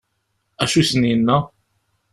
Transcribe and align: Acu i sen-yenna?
Acu 0.63 0.77
i 0.81 0.83
sen-yenna? 0.89 1.37